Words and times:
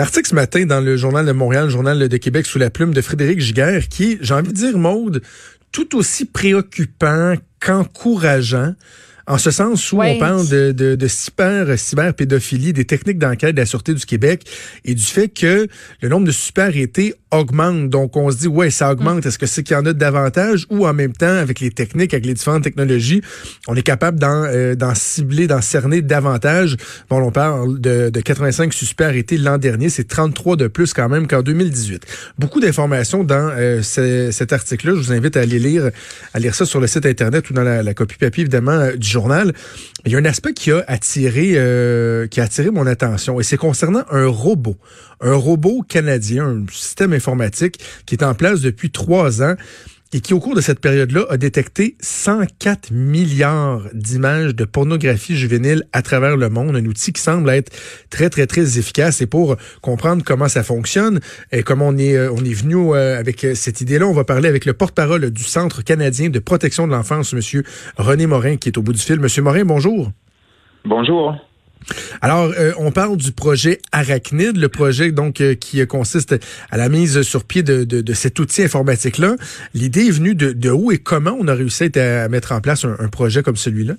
L'article 0.00 0.30
ce 0.30 0.34
matin 0.34 0.64
dans 0.64 0.80
le 0.80 0.96
Journal 0.96 1.26
de 1.26 1.32
Montréal, 1.32 1.64
le 1.64 1.70
Journal 1.70 2.08
de 2.08 2.16
Québec, 2.16 2.46
sous 2.46 2.58
la 2.58 2.70
plume 2.70 2.94
de 2.94 3.02
Frédéric 3.02 3.38
Giguère, 3.38 3.86
qui, 3.86 4.16
j'ai 4.22 4.32
envie 4.32 4.48
de 4.48 4.54
dire, 4.54 4.78
Maude, 4.78 5.20
tout 5.72 5.94
aussi 5.94 6.24
préoccupant 6.24 7.34
qu'encourageant 7.60 8.74
en 9.26 9.36
ce 9.36 9.50
sens 9.50 9.92
où 9.92 10.00
on 10.00 10.18
parle 10.18 10.48
de, 10.48 10.72
de, 10.72 10.94
de 10.94 11.06
cyber, 11.06 11.78
cyberpédophilie, 11.78 12.72
des 12.72 12.86
techniques 12.86 13.18
d'enquête 13.18 13.54
de 13.54 13.60
la 13.60 13.66
Sûreté 13.66 13.92
du 13.92 14.06
Québec 14.06 14.48
et 14.86 14.94
du 14.94 15.04
fait 15.04 15.28
que 15.28 15.68
le 16.00 16.08
nombre 16.08 16.26
de 16.26 16.32
super-été 16.32 17.14
augmente. 17.30 17.88
Donc, 17.88 18.16
on 18.16 18.30
se 18.30 18.38
dit, 18.38 18.48
ouais, 18.48 18.70
ça 18.70 18.90
augmente. 18.92 19.24
Est-ce 19.26 19.38
que 19.38 19.46
c'est 19.46 19.62
qu'il 19.62 19.76
y 19.76 19.78
en 19.78 19.86
a 19.86 19.92
davantage? 19.92 20.66
Ou 20.70 20.86
en 20.86 20.92
même 20.92 21.12
temps, 21.12 21.26
avec 21.26 21.60
les 21.60 21.70
techniques, 21.70 22.14
avec 22.14 22.26
les 22.26 22.34
différentes 22.34 22.64
technologies, 22.64 23.22
on 23.68 23.74
est 23.74 23.82
capable 23.82 24.18
d'en 24.18 24.44
euh, 24.44 24.74
cibler, 24.94 25.46
d'en 25.46 25.60
cerner 25.60 26.02
davantage? 26.02 26.76
Bon, 27.08 27.22
on 27.22 27.30
parle 27.30 27.80
de, 27.80 28.10
de 28.10 28.20
85 28.20 28.72
suspects 28.72 29.04
arrêtés 29.04 29.36
l'an 29.36 29.58
dernier. 29.58 29.88
C'est 29.88 30.08
33 30.08 30.56
de 30.56 30.66
plus 30.66 30.92
quand 30.92 31.08
même 31.08 31.26
qu'en 31.26 31.42
2018. 31.42 32.04
Beaucoup 32.38 32.60
d'informations 32.60 33.24
dans 33.24 33.50
euh, 33.56 33.82
cet 33.82 34.52
article-là. 34.52 34.94
Je 34.94 35.00
vous 35.00 35.12
invite 35.12 35.36
à 35.36 35.40
aller 35.40 35.58
lire, 35.58 35.90
à 36.34 36.38
lire 36.38 36.54
ça 36.54 36.66
sur 36.66 36.80
le 36.80 36.86
site 36.86 37.06
Internet 37.06 37.48
ou 37.50 37.54
dans 37.54 37.62
la, 37.62 37.82
la 37.82 37.94
copie 37.94 38.16
papier, 38.16 38.42
évidemment, 38.42 38.72
euh, 38.72 38.96
du 38.96 39.08
journal. 39.08 39.52
Il 40.06 40.12
y 40.12 40.16
a 40.16 40.18
un 40.18 40.24
aspect 40.24 40.54
qui 40.54 40.72
a 40.72 40.82
attiré, 40.86 41.52
euh, 41.56 42.26
qui 42.26 42.40
a 42.40 42.44
attiré 42.44 42.70
mon 42.70 42.86
attention, 42.86 43.38
et 43.38 43.42
c'est 43.42 43.56
concernant 43.56 44.04
un 44.10 44.26
robot, 44.26 44.76
un 45.20 45.34
robot 45.34 45.82
canadien, 45.86 46.46
un 46.46 46.64
système 46.72 47.12
informatique 47.12 47.78
qui 48.06 48.14
est 48.14 48.24
en 48.24 48.34
place 48.34 48.60
depuis 48.60 48.90
trois 48.90 49.42
ans 49.42 49.54
et 50.12 50.20
qui, 50.20 50.34
au 50.34 50.40
cours 50.40 50.54
de 50.54 50.60
cette 50.60 50.80
période-là, 50.80 51.24
a 51.30 51.36
détecté 51.36 51.96
104 52.00 52.90
milliards 52.90 53.82
d'images 53.92 54.54
de 54.54 54.64
pornographie 54.64 55.36
juvénile 55.36 55.84
à 55.92 56.02
travers 56.02 56.36
le 56.36 56.48
monde. 56.48 56.76
Un 56.76 56.84
outil 56.86 57.12
qui 57.12 57.22
semble 57.22 57.48
être 57.50 57.72
très, 58.10 58.28
très, 58.28 58.46
très 58.46 58.78
efficace. 58.78 59.20
Et 59.20 59.26
pour 59.26 59.56
comprendre 59.82 60.24
comment 60.24 60.48
ça 60.48 60.64
fonctionne 60.64 61.20
et 61.52 61.62
comment 61.62 61.88
on 61.88 61.96
est, 61.96 62.16
euh, 62.16 62.32
on 62.32 62.44
est 62.44 62.54
venu 62.54 62.92
euh, 62.92 63.18
avec 63.18 63.46
cette 63.54 63.80
idée-là, 63.80 64.06
on 64.06 64.12
va 64.12 64.24
parler 64.24 64.48
avec 64.48 64.64
le 64.64 64.72
porte-parole 64.72 65.30
du 65.30 65.44
Centre 65.44 65.82
canadien 65.82 66.28
de 66.28 66.38
protection 66.38 66.86
de 66.86 66.92
l'enfance, 66.92 67.32
Monsieur 67.32 67.62
René 67.96 68.26
Morin, 68.26 68.56
qui 68.56 68.68
est 68.68 68.78
au 68.78 68.82
bout 68.82 68.92
du 68.92 68.98
fil. 68.98 69.20
Monsieur 69.20 69.42
Morin, 69.42 69.64
bonjour. 69.64 70.10
Bonjour. 70.84 71.36
Alors, 72.20 72.52
euh, 72.58 72.72
on 72.78 72.92
parle 72.92 73.16
du 73.16 73.32
projet 73.32 73.80
Arachnid, 73.92 74.56
le 74.56 74.68
projet 74.68 75.12
donc 75.12 75.40
euh, 75.40 75.54
qui 75.54 75.84
consiste 75.86 76.36
à 76.70 76.76
la 76.76 76.88
mise 76.88 77.22
sur 77.22 77.44
pied 77.44 77.62
de, 77.62 78.12
cet 78.14 78.38
outil 78.38 78.62
informatique-là. 78.62 79.36
L'idée 79.74 80.06
est 80.06 80.10
venue 80.10 80.34
de, 80.34 80.70
où 80.70 80.92
et 80.92 80.98
comment 80.98 81.36
on 81.38 81.48
a 81.48 81.54
réussi 81.54 81.90
à, 81.98 82.28
mettre 82.28 82.52
en 82.52 82.60
place 82.60 82.84
un 82.84 83.08
projet 83.08 83.42
comme 83.42 83.56
celui-là? 83.56 83.94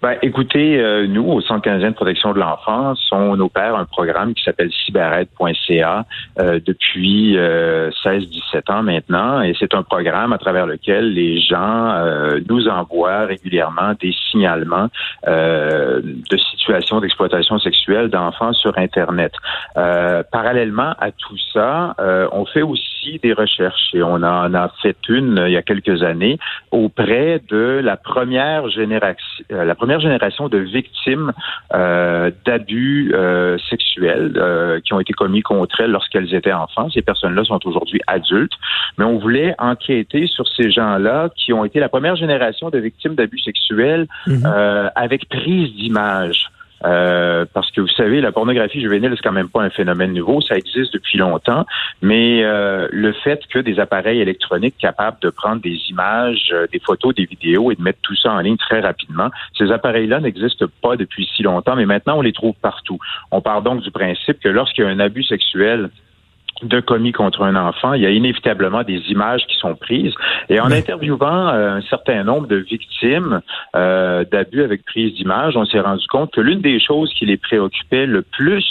Ben, 0.00 0.16
écoutez, 0.22 0.78
euh, 0.78 1.08
nous, 1.08 1.24
au 1.28 1.40
Centre 1.40 1.62
canadien 1.62 1.90
de 1.90 1.94
protection 1.94 2.32
de 2.32 2.38
l'enfance, 2.38 3.00
on 3.10 3.38
opère 3.40 3.74
un 3.74 3.84
programme 3.84 4.32
qui 4.32 4.44
s'appelle 4.44 4.70
cyberAide.ca 4.84 6.04
euh, 6.38 6.60
depuis 6.64 7.34
16-17 7.34 7.38
euh, 7.38 8.60
ans 8.68 8.82
maintenant. 8.84 9.42
Et 9.42 9.56
c'est 9.58 9.74
un 9.74 9.82
programme 9.82 10.32
à 10.32 10.38
travers 10.38 10.66
lequel 10.66 11.14
les 11.14 11.40
gens 11.40 11.90
euh, 11.90 12.38
nous 12.48 12.68
envoient 12.68 13.26
régulièrement 13.26 13.94
des 14.00 14.14
signalements 14.30 14.88
de 15.26 16.36
situations 16.50 17.00
d'exploitation 17.00 17.58
sexuelle 17.58 18.08
d'enfants 18.08 18.52
sur 18.52 18.76
Internet. 18.78 19.32
parallèlement 19.74 20.94
à 20.98 21.10
tout 21.10 21.36
ça, 21.52 21.94
on 22.32 22.44
fait 22.46 22.62
aussi 22.62 22.97
des 23.22 23.32
recherches 23.32 23.94
et 23.94 24.02
on 24.02 24.22
en 24.22 24.54
a 24.54 24.70
fait 24.82 24.96
une 25.08 25.42
il 25.46 25.52
y 25.52 25.56
a 25.56 25.62
quelques 25.62 26.02
années 26.02 26.38
auprès 26.70 27.40
de 27.48 27.80
la 27.82 27.96
première 27.96 28.68
génération, 28.68 29.44
la 29.50 29.74
première 29.74 30.00
génération 30.00 30.48
de 30.48 30.58
victimes 30.58 31.32
euh, 31.74 32.30
d'abus 32.44 33.12
euh, 33.14 33.56
sexuels 33.70 34.32
euh, 34.36 34.80
qui 34.80 34.92
ont 34.92 35.00
été 35.00 35.12
commis 35.12 35.42
contre 35.42 35.80
elles 35.80 35.90
lorsqu'elles 35.90 36.34
étaient 36.34 36.52
enfants. 36.52 36.90
Ces 36.90 37.02
personnes-là 37.02 37.44
sont 37.44 37.60
aujourd'hui 37.66 38.00
adultes, 38.06 38.52
mais 38.98 39.04
on 39.04 39.18
voulait 39.18 39.54
enquêter 39.58 40.26
sur 40.26 40.46
ces 40.48 40.70
gens-là 40.70 41.30
qui 41.36 41.52
ont 41.52 41.64
été 41.64 41.80
la 41.80 41.88
première 41.88 42.16
génération 42.16 42.70
de 42.70 42.78
victimes 42.78 43.14
d'abus 43.14 43.38
sexuels 43.38 44.06
mhm. 44.26 44.44
avec 44.94 45.28
prise 45.28 45.72
d'image. 45.74 46.50
Euh, 46.84 47.44
parce 47.52 47.70
que 47.70 47.80
vous 47.80 47.88
savez, 47.88 48.20
la 48.20 48.32
pornographie 48.32 48.80
juvénile, 48.80 49.12
c'est 49.14 49.22
quand 49.22 49.32
même 49.32 49.48
pas 49.48 49.62
un 49.62 49.70
phénomène 49.70 50.12
nouveau, 50.12 50.40
ça 50.40 50.56
existe 50.56 50.92
depuis 50.94 51.18
longtemps, 51.18 51.66
mais 52.02 52.44
euh, 52.44 52.88
le 52.92 53.12
fait 53.12 53.40
que 53.48 53.58
des 53.58 53.80
appareils 53.80 54.20
électroniques 54.20 54.76
capables 54.78 55.18
de 55.20 55.30
prendre 55.30 55.60
des 55.60 55.78
images, 55.90 56.50
euh, 56.52 56.66
des 56.72 56.78
photos, 56.78 57.14
des 57.14 57.24
vidéos 57.24 57.72
et 57.72 57.74
de 57.74 57.82
mettre 57.82 57.98
tout 58.02 58.16
ça 58.16 58.32
en 58.32 58.40
ligne 58.40 58.56
très 58.56 58.80
rapidement, 58.80 59.30
ces 59.56 59.70
appareils-là 59.72 60.20
n'existent 60.20 60.66
pas 60.82 60.96
depuis 60.96 61.28
si 61.36 61.42
longtemps, 61.42 61.76
mais 61.76 61.86
maintenant 61.86 62.18
on 62.18 62.22
les 62.22 62.32
trouve 62.32 62.54
partout. 62.60 62.98
On 63.30 63.40
part 63.40 63.62
donc 63.62 63.82
du 63.82 63.90
principe 63.90 64.38
que 64.40 64.48
lorsqu'il 64.48 64.84
y 64.84 64.86
a 64.86 64.90
un 64.90 65.00
abus 65.00 65.24
sexuel 65.24 65.90
de 66.62 66.80
commis 66.80 67.12
contre 67.12 67.42
un 67.42 67.56
enfant, 67.56 67.92
il 67.94 68.02
y 68.02 68.06
a 68.06 68.10
inévitablement 68.10 68.82
des 68.82 69.00
images 69.10 69.46
qui 69.46 69.56
sont 69.56 69.74
prises. 69.74 70.14
Et 70.48 70.60
en 70.60 70.70
interviewant 70.70 71.48
euh, 71.48 71.76
un 71.76 71.82
certain 71.82 72.24
nombre 72.24 72.46
de 72.46 72.56
victimes 72.56 73.40
euh, 73.76 74.24
d'abus 74.30 74.62
avec 74.62 74.84
prise 74.84 75.14
d'images, 75.14 75.56
on 75.56 75.64
s'est 75.66 75.80
rendu 75.80 76.06
compte 76.08 76.32
que 76.32 76.40
l'une 76.40 76.60
des 76.60 76.80
choses 76.80 77.12
qui 77.14 77.26
les 77.26 77.36
préoccupait 77.36 78.06
le 78.06 78.22
plus, 78.22 78.64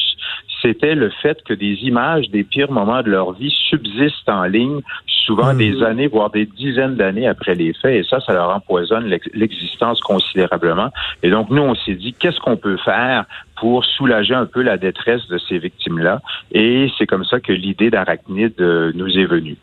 c'était 0.61 0.95
le 0.95 1.09
fait 1.21 1.41
que 1.43 1.53
des 1.53 1.73
images 1.83 2.29
des 2.29 2.43
pires 2.43 2.71
moments 2.71 3.01
de 3.01 3.09
leur 3.09 3.33
vie 3.33 3.53
subsistent 3.69 4.29
en 4.29 4.43
ligne, 4.43 4.81
souvent 5.05 5.53
des 5.53 5.71
mhm. 5.71 5.83
années, 5.83 6.07
voire 6.07 6.29
des 6.29 6.45
dizaines 6.45 6.95
d'années 6.95 7.27
après 7.27 7.55
les 7.55 7.73
faits, 7.73 7.95
et 7.95 8.03
ça, 8.03 8.19
ça 8.21 8.33
leur 8.33 8.49
empoisonne 8.49 9.13
l'existence 9.33 9.99
considérablement. 10.01 10.89
Et 11.23 11.29
donc, 11.29 11.49
nous, 11.49 11.61
on 11.61 11.75
s'est 11.75 11.95
dit, 11.95 12.13
qu'est-ce 12.13 12.39
qu'on 12.39 12.57
peut 12.57 12.77
faire 12.77 13.25
pour 13.57 13.85
soulager 13.85 14.33
un 14.33 14.45
peu 14.45 14.61
la 14.61 14.77
détresse 14.77 15.27
de 15.27 15.37
ces 15.37 15.59
victimes-là? 15.59 16.21
Et 16.51 16.89
c'est 16.97 17.05
comme 17.05 17.25
ça 17.25 17.39
que 17.39 17.51
l'idée 17.51 17.89
d'Arachnide 17.89 18.59
euh, 18.59 18.91
nous 18.95 19.17
est 19.17 19.25
venue. 19.25 19.57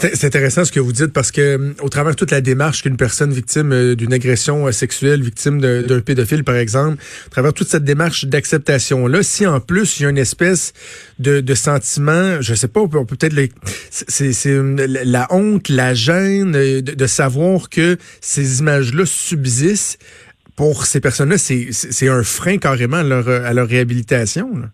C'est 0.00 0.24
intéressant 0.24 0.64
ce 0.64 0.70
que 0.70 0.78
vous 0.78 0.92
dites 0.92 1.12
parce 1.12 1.32
que 1.32 1.40
euh, 1.40 1.74
au 1.80 1.88
travers 1.88 2.14
toute 2.14 2.30
la 2.30 2.40
démarche 2.40 2.82
qu'une 2.82 2.96
personne 2.96 3.32
victime 3.32 3.72
euh, 3.72 3.96
d'une 3.96 4.12
agression 4.12 4.68
euh, 4.68 4.70
sexuelle, 4.70 5.22
victime 5.22 5.60
d'un 5.60 6.00
pédophile 6.00 6.44
par 6.44 6.54
exemple, 6.54 7.02
à 7.26 7.30
travers 7.30 7.52
toute 7.52 7.66
cette 7.66 7.82
démarche 7.82 8.24
d'acceptation 8.24 9.08
là, 9.08 9.24
si 9.24 9.44
en 9.44 9.58
plus 9.58 9.98
il 9.98 10.04
y 10.04 10.06
a 10.06 10.10
une 10.10 10.18
espèce 10.18 10.72
de, 11.18 11.40
de 11.40 11.54
sentiment, 11.54 12.40
je 12.40 12.54
sais 12.54 12.68
pas, 12.68 12.86
peut, 12.86 13.04
peut-être 13.04 13.34
c'est 13.90 14.62
la 15.04 15.26
honte, 15.30 15.68
la 15.68 15.94
gêne 15.94 16.52
de, 16.52 17.06
savoir 17.06 17.68
que 17.68 17.96
ces 18.20 18.60
images 18.60 18.94
là 18.94 19.04
subsistent 19.04 19.98
pour 20.54 20.86
ces 20.86 21.00
personnes-là, 21.00 21.38
c'est 21.38 22.08
un 22.08 22.22
frein 22.22 22.58
carrément 22.58 22.98
à 22.98 23.02
leur, 23.02 23.28
à 23.28 23.52
leur 23.52 23.66
réhabilitation. 23.66 24.56
Là 24.58 24.68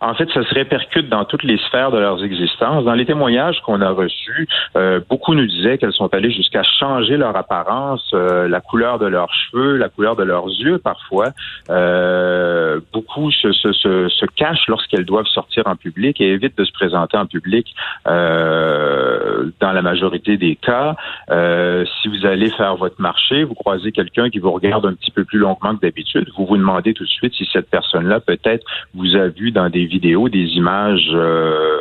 en 0.00 0.14
fait, 0.14 0.28
ça 0.32 0.44
se 0.44 0.54
répercute 0.54 1.08
dans 1.08 1.24
toutes 1.24 1.42
les 1.42 1.58
sphères 1.58 1.90
de 1.90 1.98
leurs 1.98 2.22
existences. 2.22 2.84
Dans 2.84 2.94
les 2.94 3.06
témoignages 3.06 3.60
qu'on 3.62 3.80
a 3.80 3.90
reçus, 3.90 4.48
euh, 4.76 5.00
beaucoup 5.08 5.34
nous 5.34 5.46
disaient 5.46 5.78
qu'elles 5.78 5.92
sont 5.92 6.12
allées 6.14 6.30
jusqu'à 6.30 6.62
changer 6.62 7.16
leur 7.16 7.36
apparence, 7.36 8.10
euh, 8.14 8.48
la 8.48 8.60
couleur 8.60 8.98
de 8.98 9.06
leurs 9.06 9.32
cheveux, 9.32 9.76
la 9.76 9.88
couleur 9.88 10.16
de 10.16 10.22
leurs 10.22 10.46
yeux 10.46 10.78
parfois. 10.78 11.30
Euh, 11.70 12.80
beaucoup 12.92 13.30
se, 13.30 13.52
se, 13.52 13.72
se, 13.72 14.08
se 14.08 14.26
cachent 14.36 14.68
lorsqu'elles 14.68 15.04
doivent 15.04 15.26
sortir 15.26 15.66
en 15.66 15.76
public 15.76 16.20
et 16.20 16.32
évitent 16.32 16.56
de 16.56 16.64
se 16.64 16.72
présenter 16.72 17.16
en 17.16 17.26
public 17.26 17.74
dans 18.04 19.72
la 19.72 19.82
majorité 19.82 20.36
des 20.36 20.56
cas. 20.56 20.94
si 21.28 22.08
vous 22.08 22.26
allez 22.26 22.50
faire 22.50 22.76
votre 22.76 23.00
marché, 23.00 23.44
vous 23.44 23.54
croisez 23.54 23.92
quelqu'un 23.92 24.30
qui 24.30 24.38
vous 24.38 24.50
regarde 24.50 24.86
un 24.86 24.94
petit 24.94 25.10
peu 25.10 25.24
plus 25.24 25.38
longuement 25.38 25.74
que 25.74 25.80
d'habitude, 25.80 26.28
vous 26.36 26.46
vous 26.46 26.56
demandez 26.56 26.94
tout 26.94 27.04
de 27.04 27.08
suite 27.08 27.34
si 27.34 27.48
cette 27.52 27.68
personne-là 27.70 28.20
peut-être 28.20 28.64
vous 28.94 29.16
a 29.16 29.28
vu 29.28 29.50
dans 29.50 29.68
des 29.68 29.87
vidéos, 29.88 30.28
des 30.28 30.46
images 30.56 31.10
euh, 31.14 31.77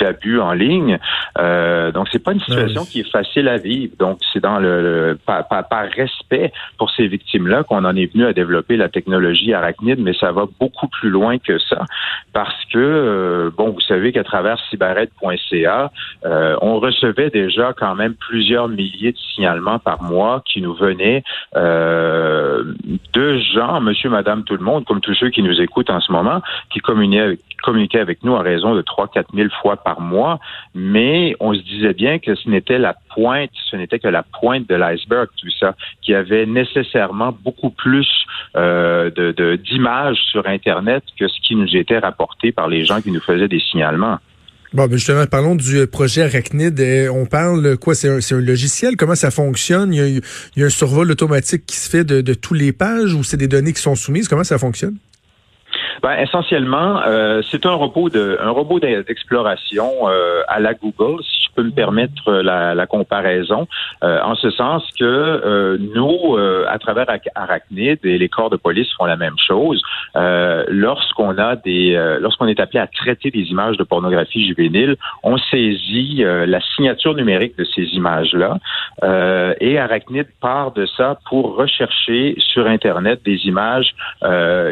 d'abus 0.00 0.40
en 0.40 0.52
ligne. 0.52 0.98
Euh, 1.38 1.92
donc, 1.92 2.08
c'est 2.10 2.22
pas 2.22 2.32
une 2.32 2.40
situation 2.40 2.84
qui 2.84 3.00
est 3.00 3.10
facile 3.10 3.48
à 3.48 3.56
vivre. 3.56 3.94
Donc, 3.98 4.18
c'est 4.32 4.40
dans 4.40 4.58
le, 4.58 5.18
par, 5.26 5.44
respect 5.94 6.52
pour 6.78 6.90
ces 6.90 7.06
victimes-là 7.06 7.64
qu'on 7.64 7.84
en 7.84 7.96
est 7.96 8.12
venu 8.12 8.24
à 8.24 8.32
développer 8.32 8.76
la 8.76 8.88
technologie 8.88 9.52
arachnide, 9.52 10.00
mais 10.00 10.14
ça 10.14 10.32
va 10.32 10.46
beaucoup 10.58 10.88
plus 10.88 11.10
loin 11.10 11.38
que 11.38 11.58
ça, 11.58 11.84
parce 12.32 12.64
que 12.72 12.78
euh, 12.78 13.50
bon, 13.56 13.70
vous 13.70 13.80
savez 13.80 14.12
qu'à 14.12 14.24
travers 14.24 14.58
cyberette.ca, 14.70 15.90
euh, 16.24 16.56
on 16.60 16.78
recevait 16.78 17.30
déjà 17.30 17.72
quand 17.76 17.94
même 17.94 18.14
plusieurs 18.14 18.68
milliers 18.68 19.12
de 19.12 19.18
signalements 19.34 19.78
par 19.78 20.02
mois 20.02 20.42
qui 20.46 20.60
nous 20.60 20.74
venaient 20.74 21.22
euh, 21.56 22.64
de 23.12 23.38
gens, 23.54 23.80
Monsieur, 23.80 24.10
Madame, 24.10 24.44
tout 24.44 24.56
le 24.56 24.64
monde, 24.64 24.84
comme 24.84 25.00
tous 25.00 25.14
ceux 25.14 25.30
qui 25.30 25.42
nous 25.42 25.60
écoutent 25.60 25.90
en 25.90 26.00
ce 26.00 26.12
moment, 26.12 26.40
qui 26.70 26.80
communiquaient, 26.80 27.38
communiquaient 27.62 28.00
avec 28.00 28.22
nous 28.24 28.34
à 28.34 28.42
raison 28.42 28.74
de 28.74 28.82
3-4 28.82 29.24
000 29.34 29.48
fois 29.62 29.76
par 29.76 30.00
mois, 30.00 30.38
mais 30.74 31.34
on 31.40 31.54
se 31.54 31.60
disait 31.60 31.94
bien 31.94 32.18
que 32.18 32.34
ce 32.34 32.48
n'était 32.48 32.78
la 32.78 32.94
pointe, 33.14 33.50
ce 33.70 33.76
n'était 33.76 33.98
que 33.98 34.08
la 34.08 34.22
pointe 34.22 34.68
de 34.68 34.74
l'iceberg, 34.74 35.28
tout 35.40 35.50
ça, 35.58 35.74
qui 36.02 36.14
avait 36.14 36.46
nécessairement 36.46 37.36
beaucoup 37.44 37.70
plus 37.70 38.08
euh, 38.56 39.10
de 39.10 39.56
d'images 39.56 40.18
sur 40.30 40.46
Internet 40.46 41.04
que 41.18 41.28
ce 41.28 41.40
qui 41.40 41.54
nous 41.54 41.76
était 41.76 41.98
rapporté 41.98 42.52
par 42.52 42.68
les 42.68 42.84
gens 42.84 43.00
qui 43.00 43.10
nous 43.10 43.20
faisaient 43.20 43.48
des 43.48 43.60
signalements. 43.60 44.18
Bon, 44.72 44.86
ben 44.86 44.96
justement, 44.96 45.26
parlons 45.26 45.56
du 45.56 45.78
euh, 45.78 45.86
projet 45.88 46.22
Arachnid. 46.22 46.78
Euh, 46.78 47.08
on 47.08 47.26
parle 47.26 47.76
quoi? 47.76 47.96
C'est 47.96 48.08
un, 48.08 48.40
logiciel? 48.40 48.96
Comment 48.96 49.16
ça 49.16 49.32
fonctionne? 49.32 49.92
Il 49.92 49.96
y, 49.96 50.00
a, 50.00 50.06
il 50.06 50.22
y 50.56 50.62
a, 50.62 50.66
un 50.66 50.70
survol 50.70 51.10
automatique 51.10 51.66
qui 51.66 51.76
se 51.76 51.90
fait 51.90 52.04
de, 52.04 52.20
de 52.20 52.34
tous 52.34 52.54
les 52.54 52.72
pages 52.72 53.12
ou 53.14 53.24
c'est 53.24 53.36
des 53.36 53.48
données 53.48 53.72
qui 53.72 53.82
sont 53.82 53.96
soumises? 53.96 54.28
Comment 54.28 54.44
ça 54.44 54.58
fonctionne? 54.58 54.96
Ben, 56.02 56.16
essentiellement, 56.18 57.02
euh, 57.06 57.42
c'est 57.50 57.66
un 57.66 57.72
robot 57.72 58.08
un 58.14 58.50
robot 58.50 58.80
d'exploration 58.80 60.08
euh, 60.08 60.42
à 60.48 60.60
la 60.60 60.74
Google, 60.74 61.22
je 61.50 61.54
peux 61.54 61.62
me 61.62 61.72
permettre 61.72 62.32
la, 62.32 62.74
la 62.74 62.86
comparaison, 62.86 63.66
euh, 64.02 64.20
en 64.22 64.34
ce 64.34 64.50
sens 64.50 64.84
que 64.98 65.04
euh, 65.04 65.78
nous, 65.94 66.36
à 66.68 66.78
travers 66.78 67.06
Arachnid 67.34 67.98
et 68.04 68.18
les 68.18 68.28
corps 68.28 68.50
de 68.50 68.56
police 68.56 68.88
font 68.96 69.06
la 69.06 69.16
même 69.16 69.36
chose. 69.38 69.82
lorsqu'on 70.14 71.38
a 71.38 71.56
des, 71.56 71.92
lorsqu'on 72.20 72.46
est 72.46 72.60
appelé 72.60 72.80
à 72.80 72.86
traiter 72.86 73.30
des 73.30 73.44
images 73.54 73.76
de 73.76 73.84
pornographie 73.84 74.46
juvénile, 74.46 74.96
on 75.22 75.36
saisit 75.36 76.22
la 76.24 76.60
signature 76.74 77.14
numérique 77.14 77.56
de 77.58 77.64
ces 77.64 77.84
images-là 78.00 78.58
et 79.60 79.78
Arachnid 79.78 80.26
part 80.40 80.72
de 80.72 80.86
ça 80.86 81.18
pour 81.28 81.56
rechercher 81.56 82.34
sur 82.38 82.66
Internet 82.66 83.20
des 83.24 83.46
images 83.46 83.94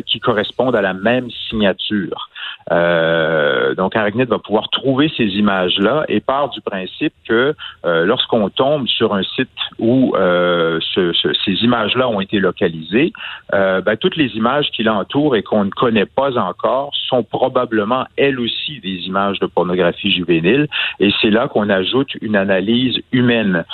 qui 0.07 0.21
correspondent 0.21 0.77
à 0.77 0.83
la 0.83 0.95
même 0.95 1.29
signature. 1.49 2.29
Euh, 2.70 3.75
donc, 3.75 3.97
Arachnid 3.97 4.29
va 4.29 4.38
pouvoir 4.38 4.69
trouver 4.70 5.11
ces 5.17 5.25
images-là 5.25 6.05
et 6.09 6.20
part 6.20 6.50
du 6.50 6.61
principe 6.61 7.12
que 7.29 7.55
euh, 7.85 8.05
lorsqu'on 8.05 8.49
tombe 8.50 8.87
sur 8.87 9.15
un 9.15 9.23
site 9.23 9.49
où 9.79 10.15
euh, 10.17 10.79
ces 10.94 11.53
images-là 11.62 12.09
ont 12.09 12.20
été 12.20 12.38
localisées, 12.38 13.12
ben, 13.53 13.97
toutes 13.99 14.17
les 14.17 14.37
images 14.37 14.70
qui 14.73 14.82
l'entourent 14.82 15.37
et 15.37 15.43
qu'on 15.43 15.65
ne 15.65 15.70
connaît 15.70 16.06
pas 16.06 16.37
encore 16.38 16.93
sont 17.09 17.23
probablement 17.23 18.05
elles 18.17 18.38
aussi 18.38 18.81
des 18.81 19.06
images 19.06 19.38
de 19.38 19.47
pornographie 19.47 20.11
juvénile. 20.11 20.69
Et 21.00 21.11
c'est 21.20 21.31
là 21.31 21.49
qu'on 21.49 21.69
ajoute 21.70 22.11
une 22.20 22.37
analyse 22.37 22.99
humaine 23.12 23.65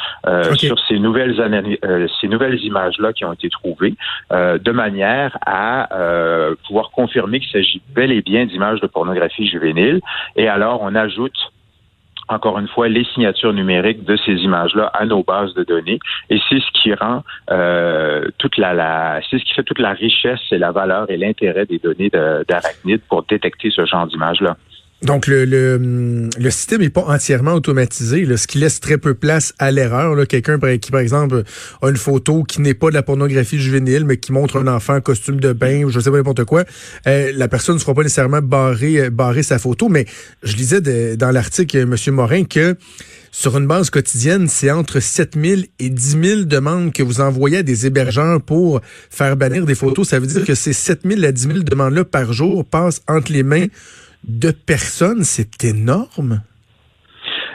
sur 0.53 0.79
ces 0.89 0.99
nouvelles 0.99 1.35
ces 2.21 2.29
nouvelles 2.29 2.61
images-là 2.63 3.13
qui 3.13 3.25
ont 3.25 3.33
été 3.33 3.49
trouvées, 3.51 3.95
de 4.31 4.71
manière 4.71 5.37
à 5.47 5.89
pouvoir 6.67 6.91
confirmer 6.91 7.41
qu'il 7.41 7.51
s'agit 7.51 7.83
bel 7.95 8.13
et 8.13 8.23
bien 8.23 8.47
d'images 8.47 8.81
de 8.87 8.93
pornographie 8.93 9.47
juvénile. 9.49 10.01
Et 10.37 10.49
alors, 10.49 10.81
on 10.83 10.95
ajoute 10.95 11.37
encore 12.29 12.59
une 12.59 12.69
fois, 12.69 12.89
les 12.89 13.05
signatures 13.05 13.53
numériques 13.53 14.05
de 14.05 14.17
ces 14.17 14.33
images-là 14.33 14.87
à 14.95 15.05
nos 15.05 15.23
bases 15.23 15.53
de 15.55 15.65
données. 15.65 15.99
Et 16.31 16.41
c'est 16.49 16.59
ce 16.59 16.71
qui 16.73 16.95
rend 16.95 17.23
euh, 17.51 18.29
toute 18.39 18.57
la, 18.57 19.21
c'est 19.29 19.39
ce 19.39 19.45
qui 19.45 19.53
fait 19.53 19.63
toute 19.63 19.79
la 19.79 19.93
richesse 19.93 20.41
et 20.51 20.59
la 20.59 20.73
valeur 20.73 21.11
et 21.11 21.17
l'intérêt 21.17 21.67
des 21.67 21.79
données 21.79 22.11
d'Arachnid 22.11 23.03
pour 23.09 23.25
détecter 23.25 23.71
ce 23.71 23.85
genre 23.85 24.07
d'images-là. 24.07 24.57
Donc, 25.05 25.27
le, 25.27 25.45
le, 25.45 26.51
système 26.51 26.81
n'est 26.81 26.89
pas 26.89 27.05
entièrement 27.07 27.53
automatisé, 27.53 28.27
ce 28.39 28.47
qui 28.47 28.57
laisse 28.57 28.81
très 28.81 28.97
peu 28.97 29.13
place 29.13 29.53
à 29.59 29.71
l'erreur. 29.71 30.27
Quelqu'un 30.27 30.59
qui, 30.79 30.91
par 30.91 31.01
exemple, 31.01 31.43
a 31.83 31.89
une 31.89 31.99
photo 31.99 32.43
qui 32.43 32.63
n'est 32.63 32.73
pas 32.73 32.89
de 32.89 32.95
la 32.95 33.03
pornographie 33.03 33.59
juvénile, 33.59 34.07
mais 34.07 34.17
qui 34.17 34.33
montre 34.33 34.59
un 34.59 34.67
enfant 34.67 34.97
en 34.97 35.01
costume 35.03 35.41
de 35.41 35.53
bain 35.53 35.85
ou 35.85 35.91
je 35.91 36.01
sais 36.01 36.11
pas 36.11 36.17
n'importe 36.17 36.45
quoi, 36.45 36.65
euh, 37.07 37.33
la 37.35 37.49
personne 37.49 37.75
ne 37.75 37.81
sera 37.81 37.93
pas 37.93 38.03
nécessairement 38.03 38.41
barrée, 38.41 38.99
euh, 38.99 39.11
barrer 39.11 39.43
sa 39.43 39.59
photo. 39.59 39.91
Mais 39.91 40.07
je 40.43 40.57
lisais 40.57 40.81
dans 41.17 41.31
l'article, 41.31 41.77
M. 41.77 41.97
Morin, 42.15 42.45
que 42.45 42.75
sur 43.31 43.59
une 43.59 43.67
base 43.67 43.91
quotidienne, 43.91 44.49
c'est 44.49 44.71
entre 44.71 45.01
7 45.01 45.35
000 45.39 45.63
et 45.81 45.91
10 45.91 46.19
000 46.23 46.41
demandes 46.45 46.93
que 46.93 47.03
vous 47.03 47.21
envoyez 47.21 47.59
à 47.59 47.63
des 47.63 47.85
hébergeurs 47.85 48.41
pour 48.41 48.81
faire 49.11 49.37
bannir 49.37 49.67
des 49.67 49.75
photos. 49.75 50.09
Ça 50.09 50.19
veut 50.19 50.27
dire 50.27 50.45
que 50.47 50.55
ces 50.55 50.73
7 50.73 51.01
000 51.05 51.25
à 51.25 51.33
10 51.33 51.43
000 51.43 51.59
demandes-là 51.59 52.05
par 52.05 52.33
jour 52.33 52.65
passent 52.65 53.03
entre 53.07 53.33
les 53.33 53.43
mains 53.43 53.67
de 54.27 54.51
personnes, 54.51 55.23
c'est 55.23 55.65
énorme. 55.65 56.41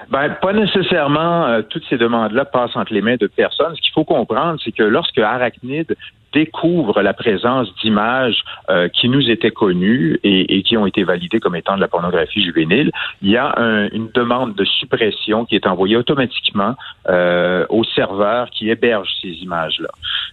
Ben, 0.09 0.35
pas 0.41 0.53
nécessairement 0.53 1.45
euh, 1.45 1.61
toutes 1.61 1.83
ces 1.87 1.97
demandes-là 1.97 2.45
passent 2.45 2.75
entre 2.75 2.93
les 2.93 3.01
mains 3.01 3.17
de 3.17 3.27
personnes. 3.27 3.75
Ce 3.75 3.81
qu'il 3.81 3.93
faut 3.93 4.05
comprendre, 4.05 4.59
c'est 4.63 4.71
que 4.71 4.83
lorsque 4.83 5.19
Arachnid 5.19 5.95
découvre 6.33 7.01
la 7.01 7.13
présence 7.13 7.73
d'images 7.81 8.43
euh, 8.69 8.87
qui 8.89 9.09
nous 9.09 9.29
étaient 9.29 9.51
connues 9.51 10.19
et, 10.23 10.61
qui 10.63 10.77
ont 10.77 10.85
été 10.85 11.03
validées 11.03 11.39
comme 11.39 11.55
étant 11.55 11.75
de 11.75 11.81
la 11.81 11.87
pornographie 11.87 12.43
juvénile, 12.43 12.91
il 13.21 13.29
y 13.29 13.37
a 13.37 13.53
une 13.91 14.09
demande 14.13 14.55
de 14.55 14.65
suppression 14.65 15.45
qui 15.45 15.55
est 15.55 15.65
envoyée 15.67 15.97
automatiquement 15.97 16.75
euh, 17.07 17.65
au 17.69 17.83
serveur 17.83 18.49
qui 18.49 18.69
héberge 18.69 19.09
ces 19.21 19.29
images-là. 19.29 19.89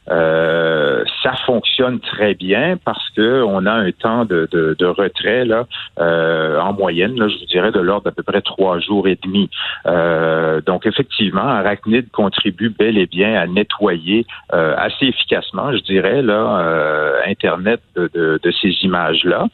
Euh, 0.09 1.05
ça 1.23 1.33
fonctionne 1.47 2.01
très 2.01 2.35
bien 2.35 2.77
parce 2.85 3.11
que 3.11 3.43
on 3.43 3.67
a 3.67 3.73
un 3.73 3.91
temps 3.91 4.25
de, 4.25 4.49
de, 4.53 4.77
de 4.79 4.87
retrait 4.87 5.45
là, 5.45 5.67
euh, 5.99 6.61
en 6.61 6.73
moyenne, 6.73 7.19
là, 7.19 7.29
je 7.29 7.39
vous 7.39 7.47
dirais 7.47 7.73
de 7.73 7.81
l'ordre 7.81 8.05
d'à 8.05 8.13
peu 8.13 8.23
près 8.23 8.41
trois 8.41 8.79
jours 8.79 9.09
et 9.09 9.19
demi. 9.23 9.51
Euh, 9.87 10.61
donc 10.61 10.87
effectivement, 10.87 11.43
Arachnid 11.43 12.11
contribue 12.11 12.71
bel 12.71 12.99
et 12.99 13.07
bien 13.07 13.35
à 13.35 13.47
nettoyer 13.47 14.27
assez 14.51 15.07
efficacement, 15.07 15.73
dirais 15.87 16.23
là, 16.23 17.23
Internet 17.27 17.81
de, 17.97 18.41
ces 18.61 18.71
images-là. 18.83 19.47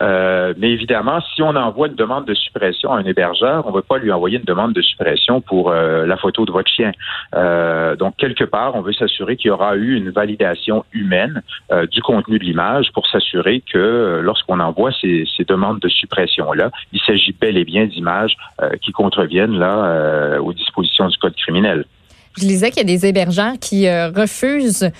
mais 0.00 0.70
évidemment, 0.70 1.20
si 1.34 1.42
on 1.42 1.54
envoie 1.56 1.88
une 1.88 1.94
demande 1.94 2.26
de 2.26 2.34
suppression 2.34 2.92
à 2.92 2.98
un 2.98 3.04
hébergeur, 3.04 3.66
on 3.66 3.70
ne 3.70 3.74
va 3.74 3.82
pas 3.82 3.98
lui 3.98 4.12
envoyer 4.12 4.38
une 4.38 4.44
demande 4.44 4.72
de 4.72 4.82
suppression 4.82 5.40
pour 5.40 5.72
la 5.72 6.16
photo 6.16 6.44
de 6.44 6.52
votre 6.52 6.70
chien. 6.70 6.92
donc 7.98 8.16
quelque 8.16 8.44
part, 8.44 8.74
on 8.74 8.82
veut 8.82 8.92
s'assurer 8.92 9.36
qu'il 9.36 9.48
y 9.48 9.50
aura 9.50 9.76
eu 9.76 9.96
une 9.96 10.10
validation 10.10 10.84
humaine 10.92 11.42
euh, 11.72 11.86
du 11.86 12.02
contenu 12.02 12.38
de 12.38 12.44
l'image 12.44 12.88
pour 12.92 13.06
s'assurer 13.06 13.62
que 13.72 13.78
euh, 13.78 14.22
lorsqu'on 14.22 14.60
envoie 14.60 14.90
ces, 15.00 15.26
demandes 15.46 15.80
de 15.80 15.88
suppression-là, 15.88 16.70
il 16.92 17.00
s'agit 17.00 17.34
bel 17.38 17.56
et 17.56 17.64
bien 17.64 17.86
d'images 17.86 18.36
euh, 18.60 18.70
qui 18.82 18.92
contreviennent 18.92 19.58
là 19.58 20.38
aux 20.40 20.52
dispositions 20.52 21.08
du 21.08 21.16
code 21.18 21.34
criminel. 21.36 21.84
Je 22.36 22.42
disais 22.42 22.70
qu'il 22.70 22.78
y 22.78 22.92
a 22.92 22.96
des 22.96 23.06
hébergeurs 23.06 23.54
qui 23.60 23.88
refusent 23.88 24.90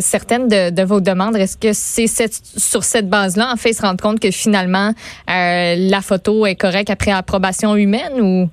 certaines 0.00 0.48
de, 0.48 0.82
vos 0.82 1.00
demandes? 1.00 1.36
Est-ce 1.36 1.56
que 1.56 1.72
c'est 1.72 2.08
sur 2.56 2.84
cette 2.84 3.08
base-là, 3.08 3.52
en 3.52 3.56
fait, 3.56 3.72
se 3.72 3.82
rendent 3.82 4.00
compte 4.00 4.20
que 4.20 4.30
finalement, 4.30 4.92
la 5.28 6.00
photo 6.02 6.46
est 6.46 6.56
correcte 6.56 6.90
après 6.90 7.10
approbation 7.10 7.76
humaine 7.76 8.20
ou? 8.20 8.48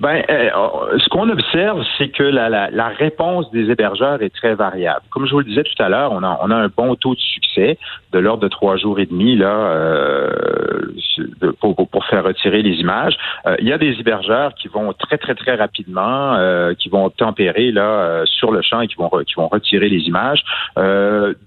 Ben, 0.00 0.22
euh, 0.28 0.98
ce 0.98 1.08
qu'on 1.08 1.28
observe, 1.28 1.84
c'est 1.98 2.08
que 2.08 2.22
la, 2.22 2.48
la, 2.48 2.70
la, 2.70 2.88
réponse 2.88 3.50
des 3.50 3.70
hébergeurs 3.70 4.22
est 4.22 4.34
très 4.34 4.54
variable. 4.54 5.02
Comme 5.10 5.26
je 5.26 5.32
vous 5.32 5.38
le 5.38 5.44
disais 5.44 5.62
tout 5.62 5.82
à 5.82 5.88
l'heure, 5.88 6.12
on 6.12 6.22
a, 6.22 6.38
on 6.42 6.50
a 6.50 6.56
un 6.56 6.68
bon 6.68 6.94
taux 6.96 7.14
de 7.14 7.20
succès 7.20 7.78
de 8.12 8.18
l'ordre 8.18 8.42
de 8.42 8.48
trois 8.48 8.76
jours 8.76 9.00
et 9.00 9.06
demi 9.06 9.36
là 9.36 9.54
euh, 9.54 10.30
pour, 11.60 11.74
pour, 11.74 12.04
faire 12.06 12.24
retirer 12.24 12.62
les 12.62 12.76
images. 12.76 13.16
Euh, 13.46 13.56
il 13.58 13.66
y 13.66 13.72
a 13.72 13.78
des 13.78 13.98
hébergeurs 13.98 14.54
qui 14.54 14.68
vont 14.68 14.92
très 14.92 15.18
très 15.18 15.34
très 15.34 15.54
rapidement, 15.56 16.34
euh, 16.34 16.74
qui 16.74 16.88
vont 16.88 17.10
tempérer 17.10 17.72
là 17.72 18.22
sur 18.26 18.52
le 18.52 18.62
champ 18.62 18.80
et 18.80 18.88
qui 18.88 18.96
vont 18.96 19.10
qui 19.26 19.34
vont 19.36 19.48
retirer 19.48 19.88
les 19.88 20.02
images. 20.02 20.42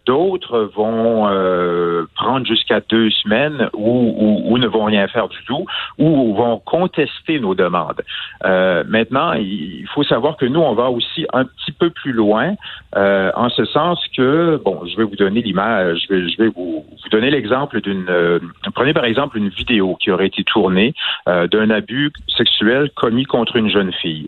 D'autres 0.06 0.70
vont 0.76 1.28
prendre 2.16 2.46
jusqu'à 2.46 2.82
deux 2.90 3.10
semaines 3.12 3.70
ou, 3.74 4.58
ne 4.58 4.68
vont 4.68 4.86
rien 4.86 5.08
faire 5.08 5.28
du 5.28 5.38
tout 5.46 5.66
ou 5.98 6.36
vont 6.36 6.60
contester 6.60 7.40
nos 7.40 7.54
demandes. 7.54 8.02
Euh, 8.46 8.84
maintenant, 8.88 9.34
il 9.34 9.86
faut 9.94 10.04
savoir 10.04 10.38
que 10.38 10.46
nous, 10.46 10.60
on 10.60 10.74
va 10.74 10.90
aussi 10.90 11.26
un 11.34 11.46
petit 11.46 11.72
peu 11.72 11.90
plus 11.90 12.12
loin, 12.12 12.56
euh, 12.96 13.32
en 13.36 13.50
ce 13.50 13.66
sens 13.66 14.00
que, 14.16 14.62
bon, 14.64 14.86
je 14.86 14.98
vais 14.98 15.04
vous 15.04 15.16
donner 15.16 15.42
l'image, 15.42 16.06
je 16.08 16.14
vais, 16.14 16.30
je 16.30 16.38
vais 16.38 16.50
vous, 16.50 16.86
vous 16.90 17.10
donner 17.10 17.30
l'exemple 17.30 17.82
d'une, 17.82 18.08
euh, 18.10 18.40
prenez 18.74 18.94
par 18.94 19.06
exemple 19.06 19.38
une 19.38 19.50
vidéo 19.50 19.96
qui 20.00 20.12
aurait 20.12 20.28
été 20.28 20.44
tournée 20.44 20.94
d'un 21.26 21.70
abus 21.70 22.12
sexuel 22.36 22.90
commis 22.96 23.26
contre 23.26 23.56
une 23.56 23.70
jeune 23.70 23.92
fille. 23.92 24.28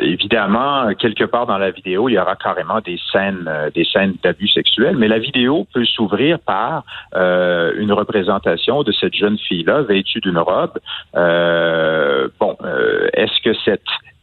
Évidemment, 0.00 0.92
quelque 0.94 1.24
part 1.24 1.46
dans 1.46 1.58
la 1.58 1.70
vidéo, 1.70 2.08
il 2.08 2.12
y 2.12 2.18
aura 2.18 2.36
carrément 2.36 2.80
des 2.80 2.98
scènes, 3.12 3.48
des 3.74 3.84
scènes 3.84 4.14
d'abus 4.22 4.48
sexuels, 4.48 4.96
mais 4.96 5.08
la 5.08 5.18
vidéo 5.18 5.66
peut 5.72 5.84
s'ouvrir 5.84 6.38
par 6.38 6.84
une 7.14 7.92
représentation 7.92 8.82
de 8.82 8.92
cette 8.92 9.14
jeune 9.14 9.38
fille-là 9.38 9.82
vêtue 9.82 10.20
d'une 10.20 10.38
robe. 10.38 10.78
Euh, 11.14 12.28
bon, 12.40 12.56
euh, 12.64 13.08
est-ce 13.14 13.40
que 13.42 13.54
cette 13.64 13.80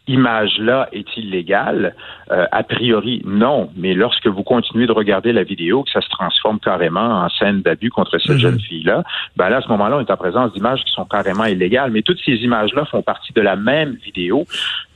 image-là 0.09 0.89
est 0.91 1.17
illégale? 1.17 1.95
Euh, 2.31 2.45
a 2.51 2.63
priori, 2.63 3.21
non. 3.25 3.69
Mais 3.77 3.93
lorsque 3.93 4.27
vous 4.27 4.43
continuez 4.43 4.87
de 4.87 4.91
regarder 4.91 5.31
la 5.31 5.43
vidéo, 5.43 5.83
que 5.83 5.91
ça 5.91 6.01
se 6.01 6.09
transforme 6.09 6.59
carrément 6.59 7.23
en 7.23 7.29
scène 7.29 7.61
d'abus 7.61 7.89
contre 7.89 8.19
cette 8.19 8.35
mhm. 8.35 8.39
jeune 8.39 8.59
fille-là, 8.59 9.03
ben 9.37 9.49
là, 9.49 9.57
à 9.57 9.61
ce 9.61 9.69
moment-là, 9.69 9.97
on 9.97 9.99
est 10.01 10.11
en 10.11 10.17
présence 10.17 10.51
d'images 10.53 10.83
qui 10.83 10.91
sont 10.91 11.05
carrément 11.05 11.45
illégales. 11.45 11.91
Mais 11.91 12.01
toutes 12.01 12.19
ces 12.25 12.35
images-là 12.35 12.85
font 12.85 13.01
partie 13.01 13.33
de 13.33 13.41
la 13.41 13.55
même 13.55 13.95
vidéo. 14.03 14.45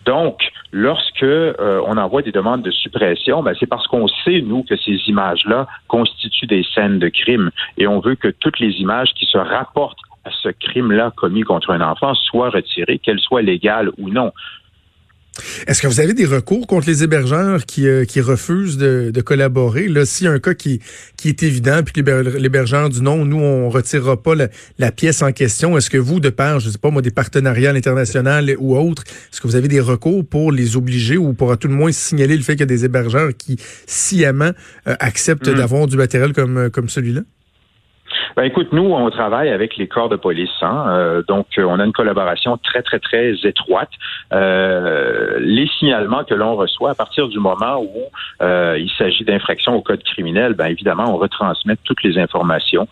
Donc, 0.05 0.51
lorsque 0.73 1.25
on 1.25 1.97
envoie 1.97 2.21
des 2.21 2.33
demandes 2.33 2.61
de 2.61 2.71
suppression, 2.71 3.41
ben 3.41 3.55
c'est 3.57 3.67
parce 3.67 3.87
qu'on 3.87 4.07
sait, 4.25 4.41
nous, 4.41 4.63
que 4.63 4.75
ces 4.75 4.97
images-là 5.07 5.65
constituent 5.87 6.47
des 6.47 6.65
scènes 6.75 6.99
de 6.99 7.07
crime. 7.07 7.51
Et 7.77 7.87
on 7.87 8.01
veut 8.01 8.15
que 8.15 8.27
toutes 8.27 8.59
les 8.59 8.73
images 8.81 9.13
qui 9.15 9.25
se 9.25 9.37
rapportent 9.37 9.99
à 10.25 10.29
ce 10.41 10.49
crime-là 10.49 11.11
commis 11.15 11.43
contre 11.43 11.71
un 11.71 11.81
enfant 11.81 12.13
soit 12.15 12.49
retiré, 12.49 12.99
qu'elle 12.99 13.19
soit 13.19 13.41
légale 13.41 13.91
ou 13.97 14.09
non. 14.09 14.31
Est-ce 15.67 15.81
que 15.81 15.87
vous 15.87 15.99
avez 15.99 16.13
des 16.13 16.25
recours 16.25 16.67
contre 16.67 16.87
les 16.87 17.03
hébergeurs 17.03 17.65
qui, 17.65 17.87
euh, 17.87 18.05
qui 18.05 18.21
refusent 18.21 18.77
de, 18.77 19.11
de 19.11 19.21
collaborer? 19.21 19.87
Là, 19.87 20.05
s'il 20.05 20.25
y 20.25 20.27
a 20.27 20.31
un 20.31 20.39
cas 20.39 20.53
qui, 20.53 20.79
qui 21.17 21.29
est 21.29 21.41
évident, 21.43 21.81
puis 21.83 21.93
que 21.93 22.37
l'hébergeur 22.37 22.89
dit 22.89 23.01
non, 23.01 23.25
nous, 23.25 23.39
on 23.39 23.69
retirera 23.69 24.21
pas 24.21 24.35
la, 24.35 24.91
pièce 24.91 25.21
en 25.21 25.31
question, 25.31 25.77
est-ce 25.77 25.89
que 25.89 25.97
vous, 25.97 26.19
de 26.19 26.29
part, 26.29 26.59
je 26.59 26.69
sais 26.69 26.77
pas 26.77 26.91
moi, 26.91 27.01
des 27.01 27.11
partenariats 27.11 27.71
internationaux 27.71 28.55
ou 28.59 28.77
autres, 28.77 29.03
est-ce 29.31 29.41
que 29.41 29.47
vous 29.47 29.55
avez 29.55 29.67
des 29.67 29.79
recours 29.79 30.23
pour 30.25 30.51
les 30.51 30.75
obliger 30.75 31.17
ou 31.17 31.33
pour 31.33 31.51
à 31.51 31.57
tout 31.57 31.67
le 31.67 31.73
moins 31.73 31.91
signaler 31.91 32.37
le 32.37 32.43
fait 32.43 32.53
qu'il 32.53 32.61
y 32.61 32.63
a 32.63 32.67
des 32.67 32.85
hébergeurs 32.85 33.31
qui 33.35 33.57
sciemment 33.87 34.51
euh, 34.87 34.95
acceptent 34.99 35.47
mm-hmm. 35.47 35.57
d'avoir 35.57 35.87
du 35.87 35.97
matériel 35.97 36.33
comme, 36.33 36.69
comme 36.69 36.89
celui-là? 36.89 37.21
Ben 38.35 38.45
écoute, 38.45 38.69
nous, 38.71 38.83
on 38.83 39.09
travaille 39.11 39.49
avec 39.49 39.77
les 39.77 39.87
corps 39.87 40.09
de 40.09 40.15
police. 40.15 40.49
Hein, 40.61 40.85
euh, 40.87 41.21
donc, 41.27 41.45
euh, 41.59 41.65
on 41.67 41.79
a 41.79 41.85
une 41.85 41.93
collaboration 41.93 42.57
très, 42.57 42.81
très, 42.81 42.97
très 42.97 43.33
étroite. 43.43 43.91
Euh, 44.33 45.37
les 45.39 45.67
signalements 45.77 46.23
que 46.23 46.33
l'on 46.33 46.55
reçoit 46.55 46.91
à 46.91 46.95
partir 46.95 47.27
du 47.27 47.37
moment 47.37 47.79
où 47.79 48.01
euh, 48.41 48.75
il 48.79 48.89
s'agit 48.97 49.23
d'infractions 49.23 49.75
au 49.75 49.81
code 49.81 50.03
criminel, 50.03 50.55
ben 50.55 50.65
évidemment, 50.65 51.13
on 51.13 51.17
retransmet 51.17 51.75
toutes 51.83 52.01
les 52.03 52.17
informations 52.17 52.87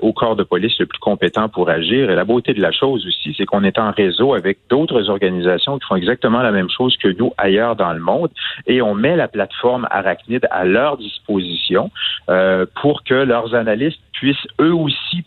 au 0.00 0.12
corps 0.12 0.36
de 0.36 0.42
police 0.42 0.78
le 0.78 0.86
plus 0.86 0.98
compétent 0.98 1.48
pour 1.48 1.68
agir. 1.68 2.10
Et 2.10 2.14
la 2.14 2.24
beauté 2.24 2.54
de 2.54 2.60
la 2.60 2.72
chose 2.72 3.06
aussi, 3.06 3.34
c'est 3.36 3.44
qu'on 3.44 3.64
est 3.64 3.78
en 3.78 3.90
réseau 3.90 4.34
avec 4.34 4.58
d'autres 4.70 5.10
organisations 5.10 5.78
qui 5.78 5.86
font 5.86 5.96
exactement 5.96 6.42
la 6.42 6.52
même 6.52 6.70
chose 6.70 6.96
que 6.96 7.08
nous 7.08 7.32
ailleurs 7.36 7.76
dans 7.76 7.92
le 7.92 8.00
monde. 8.00 8.30
Et 8.66 8.80
on 8.82 8.94
met 8.94 9.16
la 9.16 9.28
plateforme 9.28 9.86
Arachnid 9.90 10.46
à 10.50 10.64
leur 10.64 10.96
disposition 10.96 11.90
pour 12.80 13.04
que 13.04 13.14
leurs 13.14 13.54
analystes 13.54 14.00
puissent 14.14 14.43
eux 14.60 14.74
aussi 14.74 15.22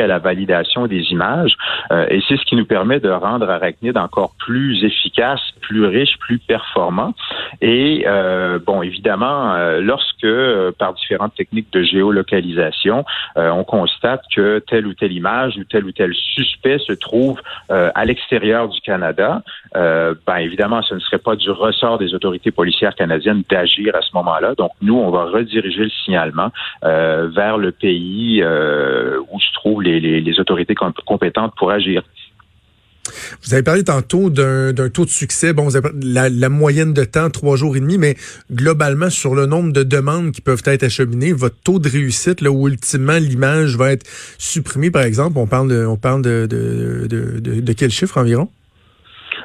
à 0.00 0.06
la 0.06 0.18
validation 0.18 0.86
des 0.86 1.02
images. 1.10 1.56
Euh, 1.92 2.06
et 2.08 2.22
c'est 2.28 2.36
ce 2.36 2.44
qui 2.44 2.56
nous 2.56 2.66
permet 2.66 3.00
de 3.00 3.10
rendre 3.10 3.48
Arachnid 3.48 3.96
encore 3.96 4.32
plus 4.38 4.84
efficace, 4.84 5.40
plus 5.60 5.84
riche, 5.84 6.18
plus 6.18 6.38
performant. 6.38 7.14
Et 7.60 8.04
euh, 8.06 8.58
bon, 8.64 8.82
évidemment, 8.82 9.54
euh, 9.54 9.80
lorsque 9.80 10.26
par 10.78 10.94
différentes 10.94 11.34
techniques 11.34 11.72
de 11.72 11.82
géolocalisation, 11.82 13.04
on 13.36 13.64
constate 13.64 14.22
que 14.34 14.62
telle 14.66 14.86
ou 14.86 14.94
telle 14.94 15.12
image 15.12 15.56
ou 15.56 15.64
tel 15.64 15.84
ou 15.84 15.92
tel 15.92 16.14
suspect 16.14 16.78
se 16.78 16.92
trouve 16.92 17.40
à 17.68 18.04
l'extérieur 18.04 18.68
du 18.68 18.80
Canada, 18.80 19.42
ben 19.74 20.36
évidemment, 20.38 20.82
ce 20.82 20.94
ne 20.94 21.00
serait 21.00 21.18
pas 21.18 21.36
du 21.36 21.50
ressort 21.50 21.98
des 21.98 22.14
autorités 22.14 22.50
policières 22.50 22.94
canadiennes 22.94 23.42
d'agir 23.48 23.94
à 23.94 24.02
ce 24.02 24.10
moment-là. 24.14 24.54
Donc 24.56 24.72
nous, 24.80 24.96
on 24.96 25.10
va 25.10 25.24
rediriger 25.24 25.84
le 25.84 25.90
signalement 25.90 26.50
vers 26.82 27.58
le 27.58 27.72
pays 27.72 28.42
euh, 28.42 29.20
où 29.30 29.40
se 29.40 29.52
trouvent 29.52 29.82
les, 29.86 30.40
autorités 30.40 30.74
compétentes 31.06 31.54
pour 31.58 31.70
agir. 31.70 32.02
Vous 33.42 33.54
avez 33.54 33.62
parlé 33.62 33.84
tantôt 33.84 34.30
d'un 34.30 34.88
taux 34.88 35.04
de 35.04 35.10
succès. 35.10 35.52
Bon, 35.52 35.64
vous 35.64 35.76
avez 35.76 35.90
la, 36.02 36.28
la, 36.28 36.48
moyenne 36.48 36.92
de 36.92 37.04
temps, 37.04 37.30
trois 37.30 37.56
jours 37.56 37.76
et 37.76 37.80
demi, 37.80 37.98
mais 37.98 38.16
globalement, 38.52 39.10
sur 39.10 39.34
le 39.34 39.46
nombre 39.46 39.72
de 39.72 39.82
demandes 39.84 40.32
qui 40.32 40.40
peuvent 40.40 40.62
être 40.66 40.82
acheminées, 40.82 41.32
votre 41.32 41.56
taux 41.62 41.78
de 41.78 41.88
réussite, 41.88 42.40
là 42.40 42.50
où 42.50 42.66
ultimement 42.68 43.18
l'image 43.18 43.76
va 43.76 43.92
être 43.92 44.06
supprimée, 44.38 44.90
par 44.90 45.02
exemple, 45.02 45.38
on 45.38 45.46
parle 45.46 45.72
on 45.86 45.96
parle 45.96 46.22
de 46.22 47.72
quel 47.76 47.90
chiffre 47.90 48.18
environ? 48.18 48.48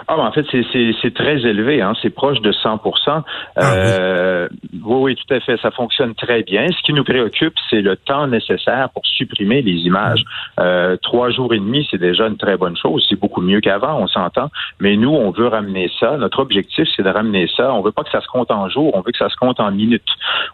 Ah, 0.08 0.15
ben, 0.15 0.24
en 0.24 0.31
fait, 0.31 0.46
c'est 0.51 1.13
très 1.13 1.46
élevé. 1.46 1.81
Hein. 1.81 1.93
C'est 2.01 2.10
proche 2.10 2.41
de 2.41 2.51
100 2.51 2.81
ah, 3.08 3.24
euh, 3.58 4.48
oui. 4.74 4.79
oui. 4.84 5.15
tout 5.15 5.34
à 5.34 5.39
fait. 5.39 5.58
Ça 5.62 5.72
fonctionne 5.72 6.15
très 6.15 6.43
bien. 6.43 6.65
Ce 6.67 6.81
qui 6.84 6.93
nous 6.93 7.03
préoccupe, 7.03 7.53
c'est 7.70 7.81
le 7.81 7.96
temps 7.96 8.27
nécessaire 8.27 8.89
pour 8.89 9.05
supprimer 9.05 9.62
les 9.62 9.81
images. 9.81 10.24
Euh, 10.60 10.98
trois 11.01 11.29
jours 11.29 11.53
et 11.53 11.60
demi, 11.60 11.88
c'est 11.89 11.98
déjà 11.98 12.27
une 12.27 12.38
très 12.38 12.58
bonne 12.58 12.77
chose. 12.77 13.05
C'est 13.10 13.20
beaucoup 13.20 13.41
mieux 13.41 13.62
qu'avant, 13.62 14.00
on 14.00 14.08
s'entend. 14.08 14.50
Mais 14.79 14.96
nous, 14.96 15.12
on 15.12 15.31
veut 15.31 15.48
ramener 15.48 15.89
ça. 16.00 16.17
Notre 16.17 16.39
objectif, 16.39 16.88
c'est 16.96 17.03
de 17.03 17.10
ramener 17.10 17.48
ça. 17.55 17.74
On 17.74 17.81
veut 17.81 17.91
pas 17.91 18.03
que 18.03 18.12
ça 18.12 18.22
se 18.22 18.27
compte 18.27 18.51
en 18.51 18.70
jours. 18.70 18.91
On 18.96 19.01
veut 19.01 19.12
que 19.12 19.17
ça 19.17 19.29
se 19.29 19.36
compte 19.36 19.60
en 19.60 19.72
minutes. 19.72 20.01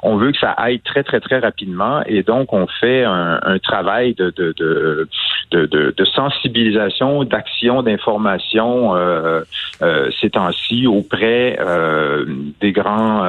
On 0.03 0.17
veut 0.17 0.31
que 0.31 0.39
ça 0.39 0.51
aille 0.51 0.79
très, 0.79 1.03
très, 1.03 1.19
très 1.19 1.39
rapidement. 1.39 2.01
Et 2.05 2.23
donc, 2.23 2.53
on 2.53 2.67
fait 2.67 3.03
un, 3.03 3.39
un 3.41 3.59
travail 3.59 4.13
de, 4.13 4.33
de, 4.35 4.53
de, 4.57 5.07
de, 5.51 5.93
de 5.95 6.05
sensibilisation, 6.05 7.23
d'action, 7.23 7.83
d'information. 7.83 8.95
Euh, 8.95 9.41
euh, 9.81 9.97
euh, 9.97 10.09
ces 10.19 10.29
temps-ci 10.29 10.85
auprès 10.85 11.57
euh, 11.59 12.25
des 12.61 12.71
grands 12.71 13.25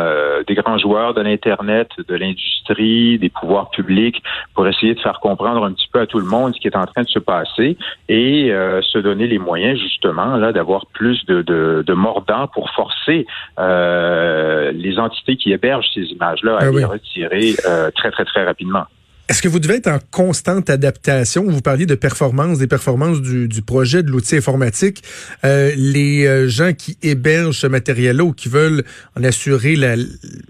des 0.46 0.54
grands 0.54 0.78
joueurs 0.78 1.14
de 1.14 1.20
l'internet, 1.20 1.88
de 2.08 2.14
l'industrie, 2.14 3.18
des 3.18 3.28
pouvoirs 3.28 3.70
publics, 3.70 4.22
pour 4.54 4.66
essayer 4.66 4.94
de 4.94 5.00
faire 5.00 5.20
comprendre 5.20 5.64
un 5.64 5.72
petit 5.72 5.88
peu 5.92 6.00
à 6.00 6.06
tout 6.06 6.18
le 6.18 6.24
monde 6.24 6.54
ce 6.54 6.60
qui 6.60 6.68
est 6.68 6.76
en 6.76 6.86
train 6.86 7.02
de 7.02 7.08
se 7.08 7.18
passer 7.18 7.76
et 8.08 8.50
se 8.82 8.98
donner 8.98 9.26
les 9.26 9.38
moyens 9.38 9.78
justement 9.78 10.36
là 10.36 10.52
d'avoir 10.52 10.86
plus 10.86 11.24
de, 11.26 11.42
de, 11.42 11.92
mordants 11.92 12.48
pour 12.48 12.70
forcer 12.70 13.26
les 13.58 14.98
entités 14.98 15.36
qui 15.36 15.52
hébergent 15.52 15.90
ces 15.94 16.04
images-là 16.04 16.56
à 16.56 16.64
ah 16.64 16.70
les 16.70 16.84
retirer 16.84 17.54
très 17.94 18.10
très 18.10 18.24
très 18.24 18.44
rapidement. 18.44 18.84
Est-ce 19.28 19.42
que 19.42 19.48
vous 19.48 19.58
devez 19.58 19.74
être 19.74 19.88
en 19.88 19.98
constante 20.10 20.70
adaptation? 20.70 21.44
Vous 21.44 21.60
parliez 21.60 21.84
de 21.84 21.94
performance, 21.94 22.58
des 22.58 22.66
performances 22.66 23.20
du, 23.20 23.46
du 23.46 23.60
projet, 23.60 24.02
de 24.02 24.10
l'outil 24.10 24.36
informatique. 24.36 25.02
Euh, 25.44 25.70
les 25.76 26.26
euh, 26.26 26.48
gens 26.48 26.72
qui 26.72 26.96
hébergent 27.02 27.58
ce 27.58 27.66
matériel-là 27.66 28.24
ou 28.24 28.32
qui 28.32 28.48
veulent 28.48 28.84
en 29.16 29.24
assurer 29.24 29.76
la, 29.76 29.96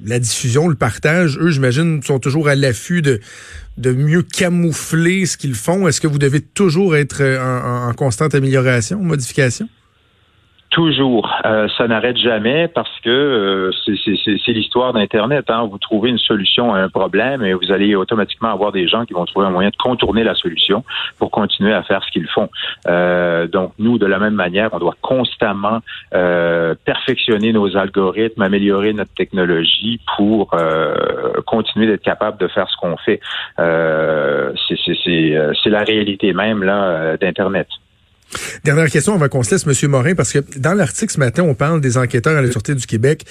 la 0.04 0.18
diffusion, 0.20 0.68
le 0.68 0.76
partage, 0.76 1.38
eux, 1.40 1.50
j'imagine, 1.50 2.04
sont 2.04 2.20
toujours 2.20 2.48
à 2.48 2.54
l'affût 2.54 3.02
de, 3.02 3.18
de 3.78 3.92
mieux 3.92 4.22
camoufler 4.22 5.26
ce 5.26 5.36
qu'ils 5.36 5.56
font. 5.56 5.88
Est-ce 5.88 6.00
que 6.00 6.06
vous 6.06 6.18
devez 6.18 6.40
toujours 6.40 6.94
être 6.96 7.20
euh, 7.20 7.40
en, 7.40 7.88
en 7.88 7.94
constante 7.94 8.36
amélioration, 8.36 9.02
modification? 9.02 9.68
Toujours. 10.70 11.34
Euh, 11.46 11.66
ça 11.78 11.88
n'arrête 11.88 12.18
jamais 12.18 12.68
parce 12.68 13.00
que 13.00 13.08
euh, 13.08 13.70
c'est 14.44 14.52
l'histoire 14.52 14.92
d'Internet. 14.92 15.46
Hein. 15.48 15.66
Vous 15.70 15.78
trouvez 15.78 16.10
une 16.10 16.18
solution 16.18 16.74
à 16.74 16.80
un 16.80 16.90
problème 16.90 17.42
et 17.42 17.54
vous 17.54 17.72
allez 17.72 17.94
automatiquement 17.94 18.50
avoir 18.50 18.70
des 18.70 18.86
gens 18.86 19.06
qui 19.06 19.14
vont 19.14 19.24
trouver 19.24 19.46
un 19.46 19.50
moyen 19.50 19.70
de 19.70 19.76
contourner 19.76 20.24
la 20.24 20.34
solution 20.34 20.84
pour 21.18 21.30
continuer 21.30 21.72
à 21.72 21.82
faire 21.84 22.04
ce 22.04 22.10
qu'ils 22.10 22.28
font. 22.28 22.50
Euh, 22.86 23.46
donc, 23.46 23.72
nous, 23.78 23.96
de 23.96 24.04
la 24.04 24.18
même 24.18 24.34
manière, 24.34 24.68
on 24.72 24.78
doit 24.78 24.96
constamment 25.00 25.80
perfectionner 26.10 27.52
nos 27.52 27.76
algorithmes, 27.76 28.42
améliorer 28.42 28.92
notre 28.92 29.14
technologie 29.14 30.00
pour 30.16 30.50
continuer 31.46 31.86
d'être 31.86 32.02
capable 32.02 32.38
de 32.38 32.48
faire 32.48 32.68
ce 32.68 32.76
qu'on 32.76 32.96
fait. 32.98 33.20
c'est 33.56 35.70
la 35.70 35.82
réalité 35.82 36.32
même 36.32 36.62
là 36.62 37.16
d'Internet. 37.16 37.68
Dernière 38.64 38.90
question 38.90 39.14
avant 39.14 39.28
qu'on 39.28 39.42
se 39.42 39.52
laisse, 39.52 39.66
Monsieur 39.66 39.88
Morin, 39.88 40.14
parce 40.14 40.32
que 40.32 40.40
dans 40.56 40.74
l'article 40.74 41.12
ce 41.12 41.18
matin, 41.18 41.42
on 41.44 41.54
parle 41.54 41.80
des 41.80 41.96
enquêteurs 41.96 42.36
à 42.36 42.42
la 42.42 42.50
Sûreté 42.50 42.74
du 42.74 42.86
Québec 42.86 43.24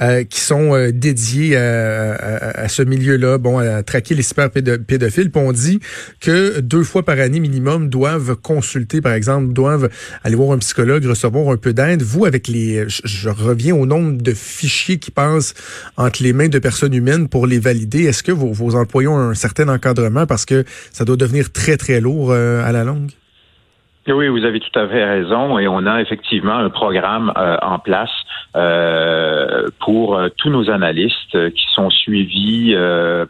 euh, 0.00 0.24
qui 0.24 0.40
sont 0.40 0.74
euh, 0.74 0.92
dédiés 0.92 1.56
à, 1.56 2.68
ce 2.68 2.82
milieu-là, 2.82 3.38
bon, 3.38 3.58
à 3.58 3.82
traquer 3.82 4.14
les 4.14 4.22
cyberpédophiles. 4.22 5.30
Puis 5.30 5.42
on 5.42 5.52
dit 5.52 5.80
que 6.20 6.60
deux 6.60 6.84
fois 6.84 7.04
par 7.04 7.18
année 7.18 7.40
minimum 7.40 7.88
doivent 7.88 8.36
consulter, 8.36 9.00
par 9.00 9.14
exemple, 9.14 9.52
doivent 9.52 9.88
aller 10.22 10.36
voir 10.36 10.52
un 10.52 10.58
psychologue, 10.58 11.04
recevoir 11.04 11.52
un 11.52 11.56
peu 11.56 11.72
d'aide. 11.72 12.02
Vous, 12.02 12.24
avec 12.24 12.46
les, 12.48 12.84
je, 12.88 13.28
reviens 13.28 13.74
au 13.74 13.86
nombre 13.86 14.20
de 14.20 14.34
fichiers 14.34 14.98
qui 14.98 15.10
passent 15.10 15.54
entre 15.96 16.22
les 16.22 16.32
mains 16.32 16.48
de 16.48 16.58
personnes 16.58 16.94
humaines 16.94 17.28
pour 17.28 17.46
les 17.46 17.58
valider. 17.58 18.04
Est-ce 18.04 18.22
que 18.22 18.32
vos, 18.32 18.76
employés 18.76 19.08
ont 19.08 19.18
un 19.18 19.34
certain 19.34 19.68
encadrement? 19.68 20.26
Parce 20.26 20.44
que 20.44 20.64
ça 20.92 21.04
doit 21.04 21.16
devenir 21.16 21.50
très 21.52 21.76
très 21.76 22.00
lourd 22.00 22.30
euh, 22.30 22.64
à 22.64 22.72
la 22.72 22.84
longue? 22.84 23.10
Oui, 24.06 24.28
vous 24.28 24.44
avez 24.44 24.60
tout 24.60 24.78
à 24.78 24.86
fait 24.86 25.04
raison. 25.04 25.58
Et 25.58 25.66
on 25.66 25.86
a 25.86 26.00
effectivement 26.00 26.56
un 26.56 26.68
programme 26.68 27.32
euh, 27.36 27.56
en 27.62 27.78
place 27.78 28.10
euh, 28.54 29.03
pour 29.80 30.16
euh, 30.16 30.28
tous 30.36 30.50
nos 30.50 30.70
analystes 30.70 31.50
qui 31.50 31.66
sont 31.74 31.90
suivis 31.90 32.76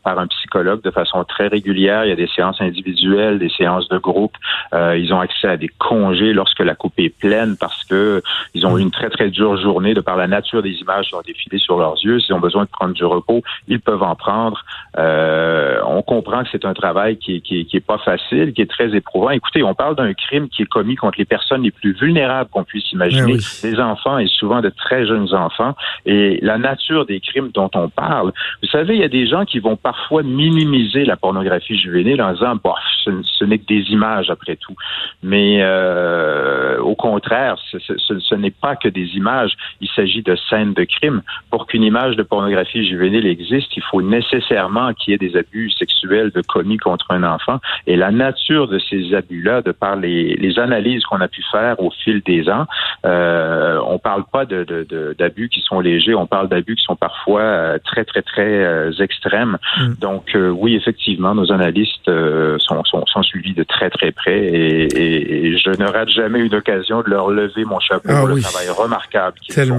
par 0.02 0.18
un 0.18 0.26
psychologue 0.26 0.82
de 0.82 0.90
façon 0.90 1.24
très 1.24 1.46
régulière. 1.46 2.04
Il 2.04 2.08
y 2.08 2.12
a 2.12 2.16
des 2.16 2.28
séances 2.28 2.60
individuelles, 2.60 3.38
des 3.38 3.48
séances 3.48 3.88
de 3.88 3.98
groupe. 3.98 4.36
ils 4.72 5.12
ont 5.12 5.20
accès 5.20 5.48
à 5.48 5.56
des 5.56 5.68
congés 5.68 6.32
lorsque 6.32 6.60
la 6.60 6.74
coupe 6.74 6.94
est 6.98 7.16
pleine 7.16 7.56
parce 7.58 7.84
que 7.84 8.22
ils 8.52 8.66
ont 8.66 8.76
eu 8.76 8.82
une 8.82 8.90
très 8.90 9.08
très 9.08 9.30
dure 9.30 9.56
journée 9.56 9.94
de 9.94 10.00
par 10.00 10.16
la 10.16 10.26
nature 10.26 10.62
des 10.62 10.72
images 10.72 11.08
qui 11.08 11.14
ont 11.14 11.22
défilé 11.24 11.58
sur 11.58 11.78
leurs 11.78 11.96
yeux. 12.04 12.20
S'ils 12.20 12.34
ont 12.34 12.40
besoin 12.40 12.64
de 12.64 12.68
prendre 12.68 12.92
du 12.92 13.04
repos, 13.04 13.42
ils 13.68 13.80
peuvent 13.80 14.02
en 14.02 14.14
prendre. 14.14 14.64
on 14.96 16.02
comprend 16.02 16.42
que 16.42 16.48
c'est 16.52 16.64
un 16.64 16.74
travail 16.74 17.16
qui, 17.16 17.40
qui, 17.40 17.64
qui 17.64 17.76
est 17.76 17.86
pas 17.86 17.98
facile, 17.98 18.52
qui 18.52 18.62
est 18.62 18.70
très 18.70 18.94
éprouvant. 18.94 19.30
Écoutez, 19.30 19.62
on 19.62 19.74
parle 19.74 19.96
d'un 19.96 20.12
crime 20.12 20.48
qui 20.48 20.64
commis 20.74 20.96
contre 20.96 21.18
les 21.18 21.24
personnes 21.24 21.62
les 21.62 21.70
plus 21.70 21.92
vulnérables 21.92 22.50
qu'on 22.50 22.64
puisse 22.64 22.90
imaginer, 22.92 23.36
ah 23.38 23.66
les 23.66 23.80
enfants 23.80 24.18
et 24.18 24.26
souvent 24.26 24.60
de 24.60 24.70
très 24.70 25.06
jeunes 25.06 25.32
enfants. 25.34 25.74
Et 26.04 26.23
la 26.42 26.58
nature 26.58 27.06
des 27.06 27.20
crimes 27.20 27.50
dont 27.52 27.70
on 27.74 27.88
parle, 27.88 28.32
vous 28.62 28.68
savez, 28.68 28.94
il 28.94 29.00
y 29.00 29.04
a 29.04 29.08
des 29.08 29.26
gens 29.26 29.44
qui 29.44 29.58
vont 29.58 29.76
parfois 29.76 30.22
minimiser 30.22 31.04
la 31.04 31.16
pornographie 31.16 31.78
juvénile 31.78 32.22
en 32.22 32.32
disant, 32.32 32.56
bof, 32.62 32.78
ce, 33.04 33.44
n'est 33.44 33.58
que 33.58 33.66
des 33.66 33.90
images 33.90 34.30
après 34.30 34.56
tout. 34.56 34.74
Mais 35.22 35.58
euh, 35.60 36.78
au 36.80 36.94
contraire, 36.94 37.56
ce, 37.58 38.34
n'est 38.34 38.50
pas 38.50 38.76
que 38.76 38.88
des 38.88 39.16
images. 39.16 39.52
Il 39.80 39.88
s'agit 39.88 40.22
de 40.22 40.36
scènes 40.48 40.74
de 40.74 40.84
crime. 40.84 41.22
Pour 41.50 41.66
qu'une 41.66 41.82
image 41.82 42.16
de 42.16 42.22
pornographie 42.22 42.86
juvénile 42.86 43.26
existe, 43.26 43.76
il 43.76 43.82
faut 43.82 44.02
nécessairement 44.02 44.92
qu'il 44.94 45.12
y 45.12 45.14
ait 45.14 45.18
des 45.18 45.36
abus 45.36 45.70
sexuels 45.70 46.32
commis 46.48 46.76
contre 46.76 47.06
un 47.10 47.22
enfant. 47.22 47.58
Et 47.86 47.96
la 47.96 48.10
nature 48.10 48.68
de 48.68 48.78
ces 48.78 49.14
abus-là, 49.14 49.62
de 49.62 49.72
par 49.72 49.96
les, 49.96 50.34
les 50.36 50.58
analyses 50.58 51.04
qu'on 51.04 51.20
a 51.20 51.28
pu 51.28 51.42
faire 51.50 51.80
au 51.80 51.90
fil 51.90 52.22
des 52.22 52.48
ans, 52.48 52.66
euh, 53.04 53.78
on 53.86 53.98
parle 53.98 54.24
pas 54.30 54.44
d'abus 54.44 55.48
qui 55.48 55.60
sont 55.60 55.80
légers, 55.80 56.13
on 56.14 56.26
parle 56.26 56.48
d'abus 56.48 56.76
qui 56.76 56.84
sont 56.84 56.96
parfois 56.96 57.40
euh, 57.40 57.78
très 57.84 58.04
très 58.04 58.22
très 58.22 58.64
euh, 58.64 58.92
extrêmes. 59.00 59.58
Mm. 59.78 59.94
Donc 60.00 60.34
euh, 60.34 60.48
oui, 60.50 60.74
effectivement, 60.74 61.34
nos 61.34 61.52
analystes 61.52 62.10
sont, 62.58 62.84
sont, 62.84 63.04
sont, 63.06 63.22
suivis 63.22 63.54
de 63.54 63.62
très 63.62 63.90
très 63.90 64.12
près 64.12 64.38
et, 64.38 65.46
et, 65.46 65.58
je 65.58 65.70
ne 65.70 65.86
rate 65.86 66.08
jamais 66.10 66.40
une 66.40 66.54
occasion 66.54 67.02
de 67.02 67.10
leur 67.10 67.30
lever 67.30 67.64
mon 67.64 67.80
chapeau 67.80 68.08
ah 68.08 68.20
pour 68.20 68.28
le 68.28 68.40
travail 68.40 68.68
remarquable 68.68 69.38
qu'ils 69.40 69.54
font. 69.54 69.78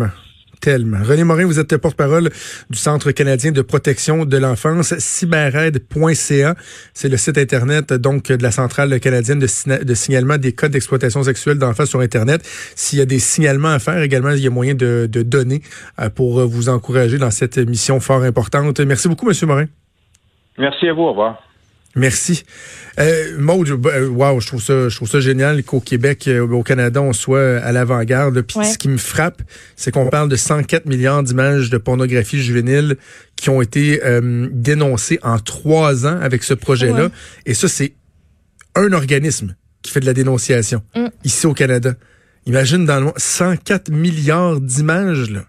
René 0.73 1.23
Morin, 1.23 1.45
vous 1.45 1.59
êtes 1.59 1.77
porte-parole 1.77 2.29
du 2.69 2.77
Centre 2.77 3.11
canadien 3.11 3.51
de 3.51 3.61
protection 3.61 4.25
de 4.25 4.37
l'enfance, 4.37 4.97
cyberaide.ca. 4.97 6.55
C'est 6.93 7.09
le 7.09 7.17
site 7.17 7.37
Internet 7.37 7.93
donc 7.93 8.31
de 8.31 8.41
la 8.43 8.51
Centrale 8.51 8.99
canadienne 8.99 9.39
de, 9.39 9.93
signalement 9.93 10.37
des 10.37 10.53
cas 10.53 10.69
d'exploitation 10.69 11.23
sexuelle 11.23 11.59
d'enfants 11.59 11.85
sur 11.85 11.99
Internet. 11.99 12.41
S'il 12.75 12.99
y 12.99 13.01
a 13.01 13.05
des 13.05 13.19
signalements 13.19 13.69
à 13.69 13.79
faire 13.79 14.01
également, 14.01 14.31
il 14.31 14.39
y 14.39 14.47
a 14.47 14.49
moyen 14.49 14.73
de, 14.73 15.07
de 15.11 15.21
donner 15.21 15.61
euh, 15.99 16.09
pour 16.09 16.45
vous 16.47 16.69
encourager 16.69 17.17
dans 17.17 17.31
cette 17.31 17.57
mission 17.57 17.99
fort 17.99 18.23
importante. 18.23 18.79
Merci 18.79 19.07
beaucoup, 19.07 19.25
Monsieur 19.25 19.47
Morin. 19.47 19.65
Merci 20.57 20.87
à 20.87 20.93
vous. 20.93 21.03
Au 21.03 21.09
revoir. 21.09 21.41
Merci. 21.95 22.43
Euh, 22.99 23.37
Maud, 23.39 23.69
euh, 23.69 24.07
wow, 24.09 24.39
je 24.41 24.47
trouve 24.47 24.61
ça, 24.61 24.89
je 24.89 24.95
trouve 24.95 25.09
ça 25.09 25.21
génial 25.21 25.63
qu'au 25.63 25.79
Québec, 25.79 26.27
euh, 26.27 26.45
au 26.45 26.61
Canada, 26.61 27.01
on 27.01 27.13
soit 27.13 27.57
à 27.57 27.71
l'avant-garde. 27.71 28.41
Puis 28.41 28.65
ce 28.65 28.77
qui 28.77 28.89
me 28.89 28.97
frappe, 28.97 29.41
c'est 29.77 29.91
qu'on 29.91 30.07
parle 30.07 30.27
de 30.27 30.35
104 30.35 30.85
milliards 30.87 31.23
d'images 31.23 31.69
de 31.69 31.77
pornographie 31.77 32.41
juvénile 32.41 32.97
qui 33.37 33.49
ont 33.49 33.61
été 33.61 34.03
euh, 34.03 34.49
dénoncées 34.51 35.19
en 35.23 35.39
trois 35.39 36.05
ans 36.05 36.19
avec 36.21 36.43
ce 36.43 36.53
projet-là. 36.53 37.09
Et 37.45 37.53
ça, 37.53 37.69
c'est 37.69 37.93
un 38.75 38.91
organisme 38.91 39.55
qui 39.81 39.91
fait 39.91 40.01
de 40.01 40.05
la 40.05 40.13
dénonciation 40.13 40.83
mm. 40.95 41.07
ici 41.23 41.47
au 41.47 41.53
Canada. 41.53 41.93
Imagine 42.45 42.85
dans 42.85 42.97
le 42.97 43.05
monde, 43.05 43.13
104 43.17 43.89
milliards 43.89 44.59
d'images, 44.59 45.29
là. 45.29 45.45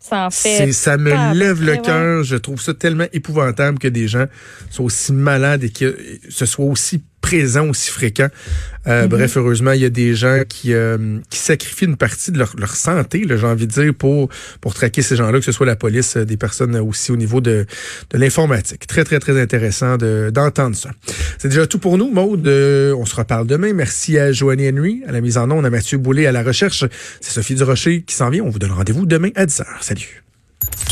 Ça 0.00 0.28
fait. 0.30 0.72
Ça 0.72 0.96
me 0.96 1.34
lève 1.34 1.62
le 1.62 1.76
cœur. 1.76 2.24
Je 2.24 2.36
trouve 2.36 2.60
ça 2.60 2.72
tellement 2.74 3.06
épouvantable 3.12 3.78
que 3.78 3.88
des 3.88 4.08
gens 4.08 4.26
soient 4.70 4.86
aussi 4.86 5.12
malades 5.12 5.62
et 5.64 5.70
que 5.70 5.96
ce 6.28 6.46
soit 6.46 6.64
aussi 6.64 7.02
présent 7.20 7.68
aussi 7.68 7.90
fréquent. 7.90 8.28
Euh, 8.86 9.04
mm-hmm. 9.04 9.08
Bref, 9.08 9.36
heureusement, 9.36 9.72
il 9.72 9.82
y 9.82 9.84
a 9.84 9.90
des 9.90 10.14
gens 10.14 10.42
qui, 10.48 10.72
euh, 10.72 11.18
qui 11.28 11.38
sacrifient 11.38 11.84
une 11.84 11.96
partie 11.96 12.32
de 12.32 12.38
leur, 12.38 12.54
leur 12.56 12.74
santé, 12.74 13.26
j'ai 13.28 13.46
envie 13.46 13.66
de 13.66 13.72
dire, 13.72 13.94
pour, 13.94 14.28
pour 14.60 14.74
traquer 14.74 15.02
ces 15.02 15.16
gens-là, 15.16 15.38
que 15.38 15.44
ce 15.44 15.52
soit 15.52 15.66
la 15.66 15.76
police, 15.76 16.16
euh, 16.16 16.24
des 16.24 16.36
personnes 16.36 16.76
aussi 16.76 17.12
au 17.12 17.16
niveau 17.16 17.40
de, 17.40 17.66
de 18.10 18.18
l'informatique. 18.18 18.86
Très, 18.86 19.04
très, 19.04 19.18
très 19.18 19.40
intéressant 19.40 19.96
d'entendre 19.96 20.76
ça. 20.76 20.90
C'est 21.38 21.48
déjà 21.48 21.66
tout 21.66 21.78
pour 21.78 21.98
nous, 21.98 22.10
Maude. 22.10 22.46
on 22.48 23.06
se 23.06 23.16
reparle 23.16 23.46
demain. 23.46 23.72
Merci 23.72 24.18
à 24.18 24.32
Joanny 24.32 24.68
Henry, 24.68 25.02
à 25.06 25.12
la 25.12 25.20
mise 25.20 25.38
en 25.38 25.50
onde, 25.50 25.66
à 25.66 25.70
Mathieu 25.70 25.98
Boulay, 25.98 26.26
à 26.26 26.32
la 26.32 26.42
recherche. 26.42 26.84
C'est 27.20 27.32
Sophie 27.32 27.54
Durocher 27.54 28.02
qui 28.02 28.14
s'en 28.14 28.30
vient. 28.30 28.44
On 28.44 28.50
vous 28.50 28.58
donne 28.58 28.72
rendez-vous 28.72 29.06
demain 29.06 29.30
à 29.34 29.46
10h. 29.46 29.64
Salut. 29.80 30.22